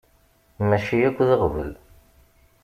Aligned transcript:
Mačči 0.67 0.97
akk 1.07 1.17
d 1.27 1.29
aɣbel. 1.35 1.71